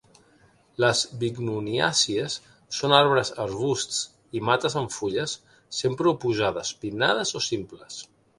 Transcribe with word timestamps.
Les 0.83 1.01
bignoniàcies 1.23 2.37
són 2.77 2.95
arbres, 3.01 3.31
arbusts 3.43 3.99
i 4.39 4.43
mates 4.49 4.77
amb 4.83 4.97
fulles 4.97 5.37
sempre 5.83 6.11
oposades, 6.15 6.73
pinnades 6.87 7.37
o 7.43 7.45
simples. 7.51 8.03